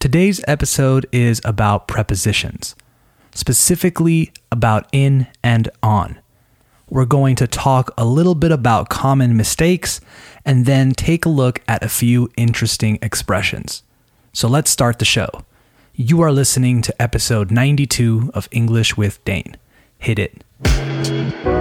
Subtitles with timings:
[0.00, 2.74] Today's episode is about prepositions,
[3.34, 6.18] specifically about in and on.
[6.88, 10.00] We're going to talk a little bit about common mistakes
[10.42, 13.82] and then take a look at a few interesting expressions.
[14.32, 15.28] So let's start the show.
[15.94, 19.58] You are listening to episode 92 of English with Dane.
[19.98, 21.59] Hit it.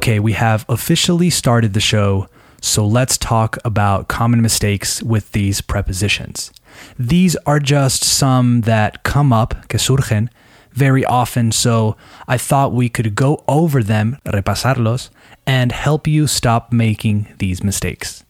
[0.00, 2.26] Okay, we have officially started the show,
[2.62, 6.50] so let's talk about common mistakes with these prepositions.
[6.98, 10.30] These are just some that come up, que surgen,
[10.72, 15.10] very often, so I thought we could go over them, repasarlos,
[15.46, 18.24] and help you stop making these mistakes.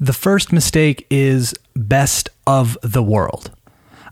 [0.00, 3.50] The first mistake is best of the world.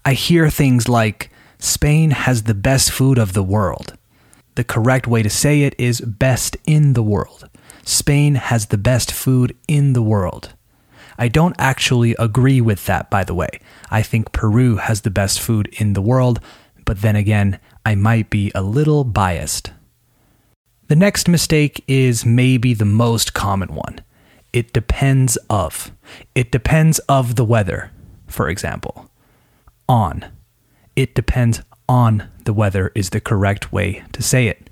[0.04, 3.96] I hear things like Spain has the best food of the world.
[4.54, 7.48] The correct way to say it is best in the world.
[7.84, 10.54] Spain has the best food in the world.
[11.18, 13.48] I don't actually agree with that, by the way.
[13.90, 16.40] I think Peru has the best food in the world,
[16.84, 19.72] but then again, I might be a little biased.
[20.88, 24.00] The next mistake is maybe the most common one.
[24.52, 25.92] It depends of.
[26.34, 27.90] It depends of the weather,
[28.26, 29.10] for example.
[29.88, 30.24] On.
[30.94, 31.62] It depends
[31.92, 34.70] on the weather is the correct way to say it.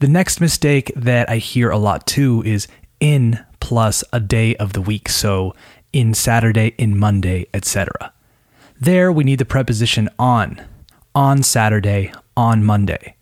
[0.00, 2.68] The next mistake that I hear a lot too is
[3.00, 5.54] in plus a day of the week, so
[5.94, 8.12] in Saturday, in Monday, etc.
[8.78, 10.60] There we need the preposition on,
[11.14, 13.16] on Saturday, on Monday.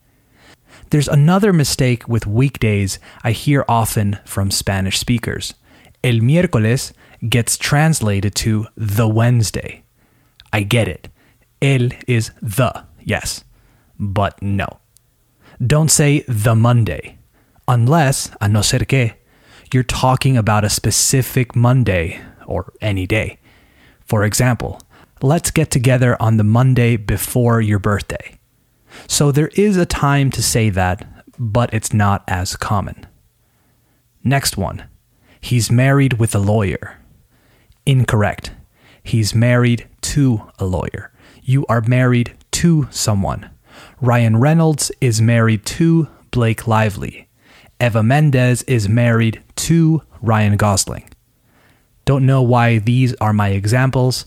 [0.91, 5.55] There's another mistake with weekdays I hear often from Spanish speakers.
[6.03, 6.93] El miércoles
[7.29, 9.85] gets translated to the Wednesday.
[10.53, 11.09] I get it.
[11.63, 13.45] El is the, yes,
[13.99, 14.81] but no.
[15.65, 17.19] Don't say the Monday,
[17.69, 19.13] unless, a no ser que,
[19.73, 23.39] you're talking about a specific Monday or any day.
[24.05, 24.81] For example,
[25.23, 28.39] let's get together on the Monday before your birthday.
[29.07, 31.07] So there is a time to say that,
[31.39, 33.07] but it's not as common.
[34.25, 34.85] Next one.
[35.41, 36.99] He's married with a lawyer.
[37.87, 38.53] Incorrect.
[39.03, 41.13] He's married to a lawyer.
[41.43, 43.49] You are married to someone.
[44.03, 47.27] Ryan Reynolds is married to Blake Lively.
[47.81, 51.09] Eva Mendes is married to Ryan Gosling.
[52.05, 54.27] Don't know why these are my examples,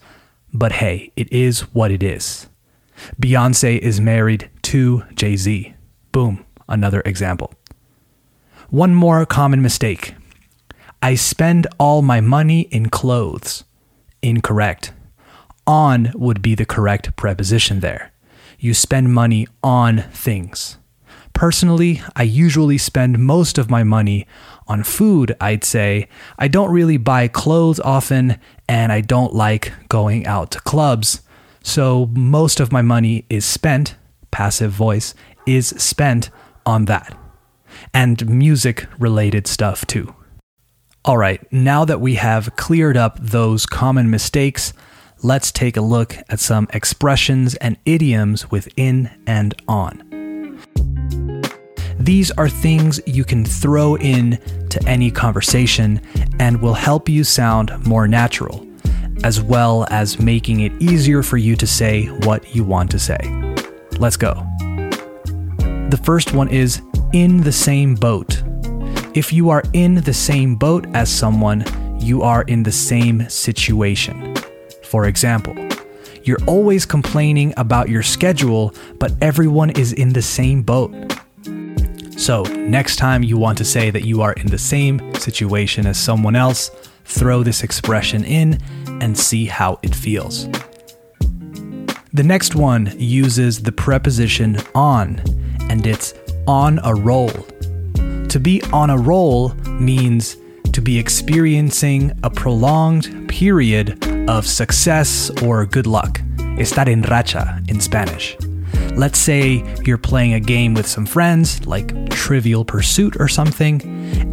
[0.52, 2.48] but hey, it is what it is.
[3.22, 5.76] Beyonce is married to Jay Z.
[6.12, 7.54] Boom, another example.
[8.72, 10.16] One more common mistake
[11.04, 13.64] I spend all my money in clothes.
[14.24, 14.92] Incorrect.
[15.68, 18.13] On would be the correct preposition there.
[18.64, 20.78] You spend money on things.
[21.34, 24.26] Personally, I usually spend most of my money
[24.70, 26.08] on food, I'd say.
[26.40, 31.24] I don't really buy clothes often, and I don't like going out to clubs.
[31.62, 33.96] So most of my money is spent,
[34.32, 35.14] passive voice,
[35.46, 36.30] is spent
[36.66, 37.18] on that.
[37.94, 40.16] And music related stuff too.
[41.04, 44.72] All right, now that we have cleared up those common mistakes,
[45.24, 50.04] let's take a look at some expressions and idioms within and on.
[51.98, 54.38] These are things you can throw in
[54.70, 56.02] to any conversation
[56.40, 58.68] and will help you sound more natural,
[59.24, 63.18] as well as making it easier for you to say what you want to say.
[64.00, 64.34] Let's go.
[65.90, 66.82] The first one is
[67.14, 68.44] in the same boat.
[69.14, 71.64] If you are in the same boat as someone,
[72.02, 74.33] you are in the same situation.
[74.94, 75.56] For example,
[76.24, 80.94] you're always complaining about your schedule, but everyone is in the same boat.
[82.16, 85.98] So, next time you want to say that you are in the same situation as
[85.98, 86.70] someone else,
[87.06, 88.60] throw this expression in
[89.02, 90.48] and see how it feels.
[92.14, 95.24] The next one uses the preposition on,
[95.72, 96.14] and it's
[96.46, 97.32] on a roll
[98.30, 100.38] To be on a roll means
[100.72, 106.22] to be experiencing a prolonged period of success or good luck.
[106.58, 108.38] Estar en racha in Spanish.
[108.96, 113.82] Let's say you're playing a game with some friends, like Trivial Pursuit or something,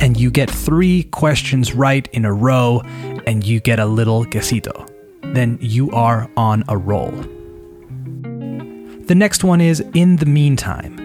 [0.03, 2.83] and you get three questions right in a row
[3.27, 4.87] and you get a little quesito.
[5.35, 7.13] Then you are on a roll.
[9.07, 10.97] The next one is in the meantime.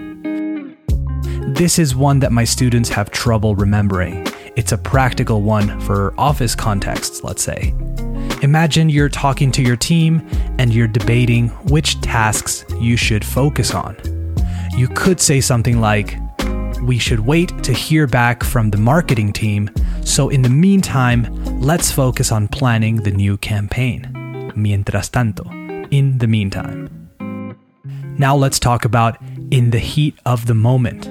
[1.53, 4.27] This is one that my students have trouble remembering.
[4.57, 7.73] It's a practical one for office contexts, let's say.
[8.45, 10.21] Imagine you're talking to your team
[10.59, 13.97] and you're debating which tasks you should focus on.
[14.77, 16.19] You could say something like,
[16.83, 19.71] We should wait to hear back from the marketing team,
[20.03, 21.25] so in the meantime,
[21.59, 24.51] let's focus on planning the new campaign.
[24.55, 25.49] Mientras tanto,
[25.89, 27.09] in the meantime.
[28.19, 29.17] Now let's talk about
[29.49, 31.09] in the heat of the moment.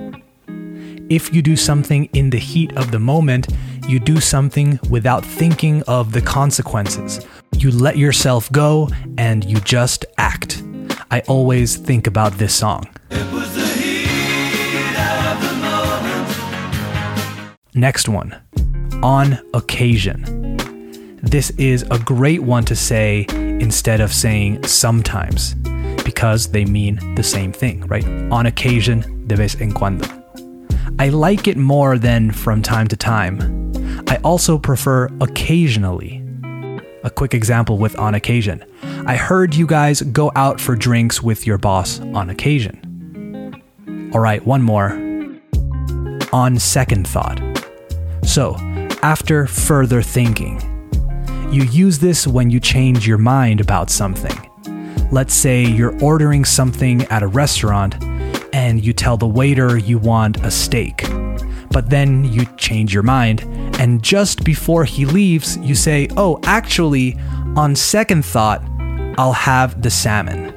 [1.10, 3.48] If you do something in the heat of the moment,
[3.88, 7.24] you do something without thinking of the consequences.
[7.56, 8.88] You let yourself go
[9.18, 10.62] and you just act.
[11.10, 12.88] I always think about this song.
[17.74, 18.40] Next one,
[19.02, 20.44] on occasion.
[21.22, 25.54] This is a great one to say instead of saying sometimes
[26.04, 28.06] because they mean the same thing, right?
[28.30, 30.06] On occasion, de vez en cuando.
[30.98, 33.53] I like it more than from time to time.
[34.08, 36.22] I also prefer occasionally.
[37.02, 38.64] A quick example with on occasion.
[39.06, 43.60] I heard you guys go out for drinks with your boss on occasion.
[44.14, 44.92] All right, one more.
[46.32, 47.40] On second thought.
[48.24, 48.56] So,
[49.02, 50.60] after further thinking,
[51.52, 54.50] you use this when you change your mind about something.
[55.12, 58.02] Let's say you're ordering something at a restaurant
[58.52, 61.04] and you tell the waiter you want a steak.
[61.70, 63.42] But then you change your mind,
[63.80, 67.16] and just before he leaves, you say, Oh, actually,
[67.56, 68.62] on second thought,
[69.18, 70.54] I'll have the salmon.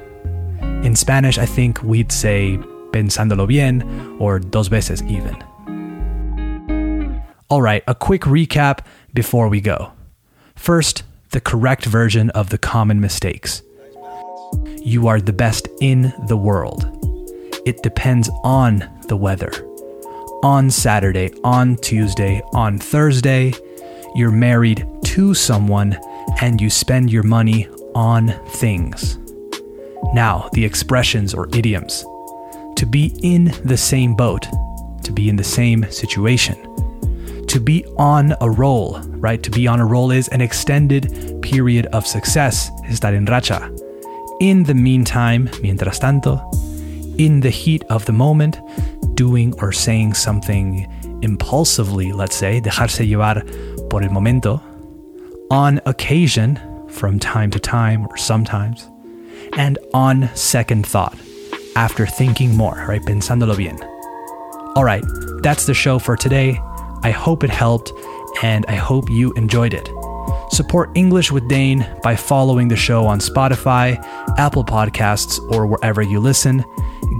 [0.84, 2.58] In Spanish, I think we'd say
[2.92, 5.36] pensándolo bien or dos veces even.
[7.50, 8.80] All right, a quick recap
[9.14, 9.92] before we go.
[10.54, 13.62] First, the correct version of the common mistakes.
[14.82, 16.86] You are the best in the world.
[17.66, 19.67] It depends on the weather.
[20.44, 23.52] On Saturday, on Tuesday, on Thursday,
[24.14, 25.98] you're married to someone
[26.40, 29.18] and you spend your money on things.
[30.14, 32.04] Now, the expressions or idioms.
[32.76, 34.46] To be in the same boat,
[35.02, 36.56] to be in the same situation.
[37.48, 39.42] To be on a roll, right?
[39.42, 43.76] To be on a roll is an extended period of success, estar en racha.
[44.40, 46.40] In the meantime, mientras tanto,
[47.18, 48.60] in the heat of the moment,
[49.18, 50.86] doing or saying something
[51.22, 53.42] impulsively, let's say, dejarse llevar
[53.90, 54.62] por el momento,
[55.50, 56.56] on occasion,
[56.88, 58.88] from time to time or sometimes,
[59.54, 61.18] and on second thought,
[61.74, 63.02] after thinking more, right?
[63.02, 63.76] Pensándolo bien.
[64.76, 65.04] All right,
[65.42, 66.60] that's the show for today.
[67.02, 67.90] I hope it helped,
[68.44, 69.88] and I hope you enjoyed it.
[70.52, 73.98] Support English with Dane by following the show on Spotify,
[74.38, 76.64] Apple Podcasts, or wherever you listen.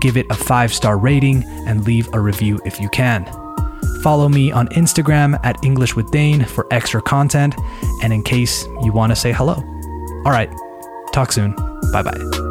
[0.00, 3.24] Give it a five star rating and leave a review if you can.
[4.02, 7.54] Follow me on Instagram at English with Dane for extra content
[8.02, 9.54] and in case you want to say hello.
[10.24, 10.50] All right,
[11.12, 11.52] talk soon.
[11.92, 12.47] Bye bye.